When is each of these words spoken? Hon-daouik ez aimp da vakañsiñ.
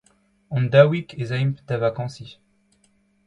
Hon-daouik 0.51 1.09
ez 1.23 1.29
aimp 1.39 1.57
da 1.67 1.75
vakañsiñ. 1.81 2.31